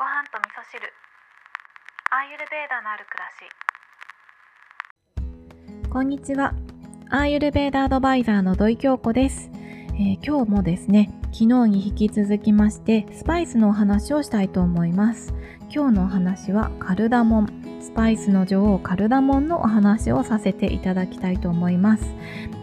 [0.00, 0.80] ご飯と味噌汁
[2.10, 3.28] アーユルベーダのある暮ら
[5.84, 6.54] しこんにちは。
[7.10, 9.50] アーユルベーダアドバイザーの土井京子です、
[9.92, 15.34] えー今日もですね、昨日に引き続きまして、スパイスのお話をしたいと思います。
[15.68, 22.04] 今日のお話はカルダモン、スパイスの女王カルダモンのお話をさせていただきたいと思います。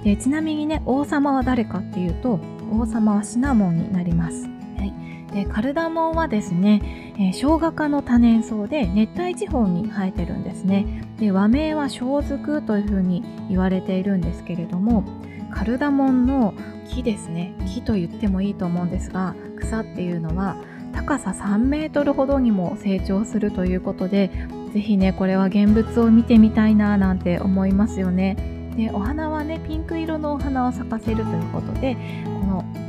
[0.03, 2.39] でちなみにね、王様は誰かっていうと、
[2.71, 4.47] 王様はシナモンになります。
[4.77, 4.91] はい、
[5.31, 11.03] でカルダモンはですね、えー生姜科の多年草で熱帯地方に生えてるんですね。
[11.19, 15.03] で和名は小ズというふうに言われているんですけれども
[15.49, 16.53] カルダモンの
[16.87, 20.57] 木ですね木と言ってもいいと思うんですが草っていうのは
[20.93, 24.29] 高さ3メートルほどにも成長するということで
[24.73, 28.35] ぜひねこれは現物を見てみたいななんて思いますよね。
[28.75, 31.97] でお花はねピンク色のお花を咲かせるということで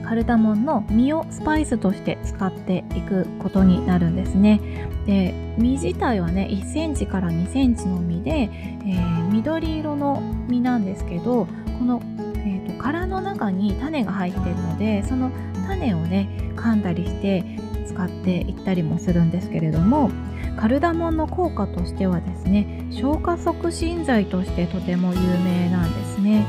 [0.08, 4.58] カルダモンの実をスパイスとして使っていくことになるんですね。
[5.04, 11.46] で実自体はね1センチから2センチの実で、えー緑色の実なんですけど
[11.78, 12.00] この、
[12.36, 15.30] えーと殻の中に種が入っているのでその
[15.66, 17.44] 種をね噛んだりして
[17.86, 20.10] 使っていったりもするんですけれども
[20.56, 26.46] カルダモンの効果としてはですね消化促進剤としてとても有名なんですね。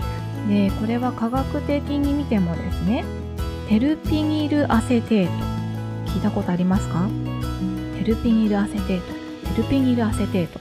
[0.47, 3.03] でこれは科学的に見てもですね
[3.69, 5.39] テルピニルアセテー
[6.05, 6.11] ト。
[6.13, 7.07] 聞いたことありますか？
[7.99, 9.13] テルピニルアセテート。
[9.53, 10.59] テルピニルアセテート、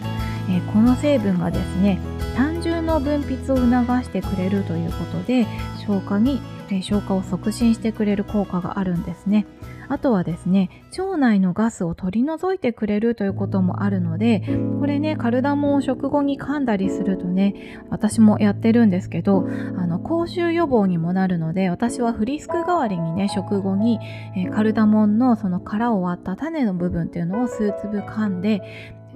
[0.50, 2.00] えーこの成分がですね
[2.36, 5.46] 胆汁の分泌を促してくれるということで
[5.86, 9.46] 消化に、え消化を促進してくれる効果があるんですね。
[9.88, 14.42] あとはですね腸内のガスを取り除いてくれるということもあるので
[14.80, 23.98] これねカルダモンを食後に噛んだりするとね私もやってるんですけどあの口臭予防にもなるので私はフリスク代わりにね食後に
[24.36, 28.60] えカルダモンのその殻を割った種の部分っていうのを数粒噛んで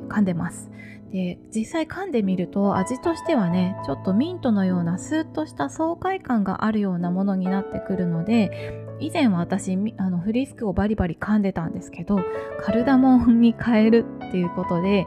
[0.09, 0.71] 噛んでます。
[1.13, 12.21] で実際噛んでみると味としてはねちょっとミントのようなスーッとした爽快感があるようなものになってくるので以前は私あのフリスクをバリバリ噛んでたんですけど
[12.61, 15.07] カルダモンに変えるっていうことで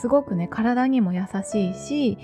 [0.00, 2.18] すごくね体にも優しいし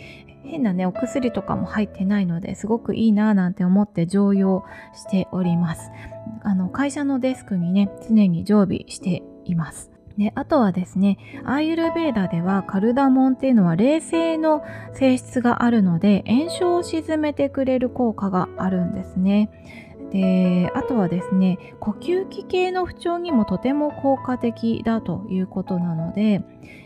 [0.44, 4.64] 変なねお薬とかも入ってないのですごくいいなぁなんて思って常用
[4.94, 5.90] しております。
[6.42, 9.90] あの会社のデスクにね常に常備しています。
[10.16, 19.50] であとはですねアーユルベーダではカルダモンっていうのは冷静の性質があるので炎症を鎮めてくれる効果があるんですね。
[20.10, 26.42] であとはですね呼吸器系の不調にもとても効果的だということなので、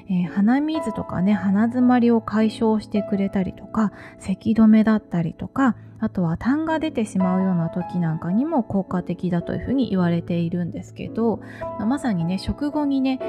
[0.08, 11.40] えー鼻水とかね鼻づまりを解消してくれたりとか咳止めだったりとかあとは痰が出てしまうような時なんかにも効果的だというふうに言われているんですけど
[11.78, 13.20] まさにね食後にね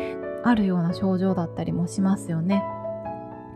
[0.43, 2.63] あるような症状だったりもしますよね。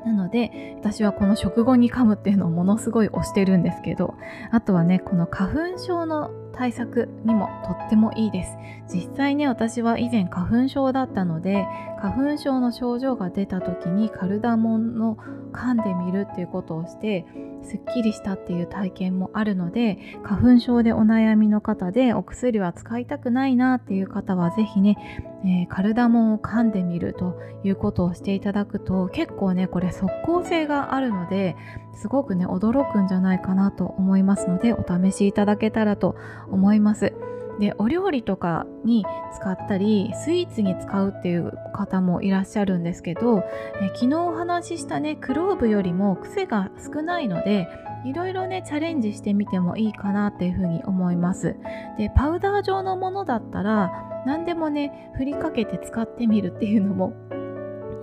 [0.07, 4.15] なので私はこの食後に噛むっていうのをものすごい推してるんですけど
[4.51, 8.57] あとはねこの花粉症の対策にもとってもいいです。
[8.87, 11.65] 実際ね私は以前花粉症だったので
[11.99, 15.17] 花粉症の症状が出た時にカルダモンの
[15.51, 17.25] 噛んでみるっていうことをして
[17.63, 24.95] すっきりしたっていう体験もあるので花粉症でお悩みの方でお薬は使いたくないなっていう方は是非ね、
[25.43, 31.55] えーカルダモンを噛んでみるということをしていただくと結構ねこれ即効性があるので
[31.93, 36.15] すごくね驚くんじゃないかなと思いますのでお試しいただけたらと
[36.51, 37.13] 思います。
[37.59, 39.03] でお料理とかに
[39.35, 43.39] 使ったりスイーツに使うっていう方もいらっしゃるんですけど、
[43.81, 47.67] え昨日お話ししたねクローブよりも癖が少ないので
[48.05, 51.55] いろいろねチャレンジしてみてもいいかなっていうふうに思います
[51.97, 53.91] でパウダー状のものだったら
[54.25, 57.13] 何でもね振りかけて使ってみるっていうのも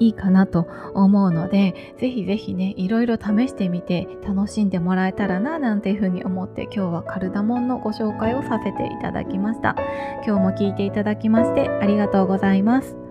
[0.00, 9.77] いいかなと思うのでぜひぜひねいろいろ試してみて楽しんでもらえたらななんていうふうに思って今日はカルダモンのご紹介をさせていただきました。
[10.27, 13.03] 今日も聞いていただきましてありがとうございます。